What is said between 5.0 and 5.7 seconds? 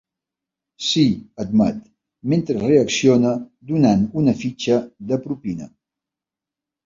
de propina.